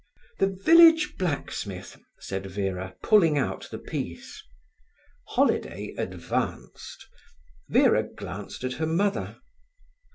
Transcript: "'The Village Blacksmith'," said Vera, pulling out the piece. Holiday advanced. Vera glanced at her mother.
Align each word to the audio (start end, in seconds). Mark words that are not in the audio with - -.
"'The 0.39 0.47
Village 0.47 1.13
Blacksmith'," 1.19 1.99
said 2.17 2.47
Vera, 2.47 2.95
pulling 3.03 3.37
out 3.37 3.67
the 3.69 3.77
piece. 3.77 4.41
Holiday 5.27 5.93
advanced. 5.95 7.05
Vera 7.69 8.01
glanced 8.01 8.63
at 8.63 8.73
her 8.81 8.87
mother. 8.87 9.37